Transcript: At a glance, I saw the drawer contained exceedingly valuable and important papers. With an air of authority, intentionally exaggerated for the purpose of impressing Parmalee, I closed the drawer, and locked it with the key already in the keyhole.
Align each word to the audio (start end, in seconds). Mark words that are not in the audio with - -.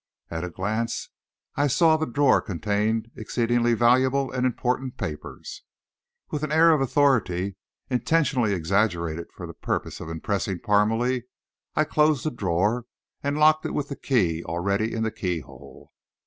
At 0.31 0.43
a 0.43 0.49
glance, 0.49 1.09
I 1.55 1.67
saw 1.67 1.95
the 1.95 2.07
drawer 2.07 2.41
contained 2.41 3.11
exceedingly 3.15 3.75
valuable 3.75 4.31
and 4.31 4.47
important 4.47 4.97
papers. 4.97 5.61
With 6.31 6.41
an 6.41 6.51
air 6.51 6.71
of 6.71 6.81
authority, 6.81 7.55
intentionally 7.87 8.51
exaggerated 8.51 9.31
for 9.31 9.45
the 9.45 9.53
purpose 9.53 9.99
of 9.99 10.09
impressing 10.09 10.57
Parmalee, 10.57 11.25
I 11.75 11.83
closed 11.83 12.25
the 12.25 12.31
drawer, 12.31 12.85
and 13.21 13.37
locked 13.37 13.63
it 13.63 13.75
with 13.75 13.89
the 13.89 13.95
key 13.95 14.43
already 14.43 14.91
in 14.95 15.03
the 15.03 15.11
keyhole. 15.11 15.91